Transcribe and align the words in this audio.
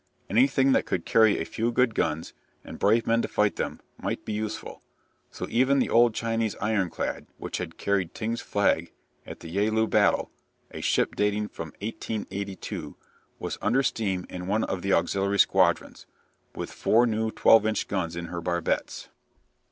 Anything 0.31 0.71
that 0.71 0.87
could 0.87 1.05
carry 1.05 1.37
a 1.37 1.45
few 1.45 1.71
good 1.71 1.93
guns, 1.93 2.33
and 2.65 2.79
brave 2.79 3.05
men 3.05 3.21
to 3.21 3.27
fight 3.27 3.57
them, 3.57 3.79
might 3.99 4.25
be 4.25 4.33
useful, 4.33 4.81
so 5.29 5.45
even 5.51 5.77
the 5.77 5.91
old 5.91 6.15
Chinese 6.15 6.55
ironclad 6.55 7.27
which 7.37 7.59
had 7.59 7.77
carried 7.77 8.15
Ting's 8.15 8.41
flag 8.41 8.91
at 9.27 9.41
the 9.41 9.47
Yalu 9.47 9.85
battle, 9.87 10.31
a 10.71 10.81
ship 10.81 11.13
dating 11.15 11.49
from 11.49 11.67
1882, 11.83 12.95
was 13.37 13.59
under 13.61 13.83
steam 13.83 14.25
in 14.27 14.47
one 14.47 14.63
of 14.63 14.81
the 14.81 14.91
auxiliary 14.91 15.37
squadrons, 15.37 16.07
with 16.55 16.71
four 16.71 17.05
new 17.05 17.29
12 17.29 17.67
inch 17.67 17.87
guns 17.87 18.15
in 18.15 18.25
her 18.25 18.41
barbettes. 18.41 19.09